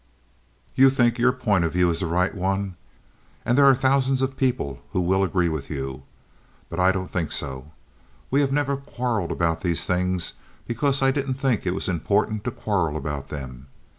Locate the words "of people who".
4.23-4.99